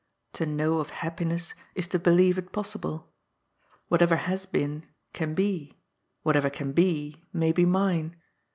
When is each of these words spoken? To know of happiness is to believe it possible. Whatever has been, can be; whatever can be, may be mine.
To 0.33 0.47
know 0.47 0.79
of 0.79 0.89
happiness 0.89 1.53
is 1.75 1.85
to 1.89 1.99
believe 1.99 2.39
it 2.39 2.51
possible. 2.51 3.13
Whatever 3.87 4.15
has 4.15 4.47
been, 4.47 4.87
can 5.13 5.35
be; 5.35 5.77
whatever 6.23 6.49
can 6.49 6.71
be, 6.71 7.21
may 7.33 7.51
be 7.51 7.67
mine. 7.67 8.15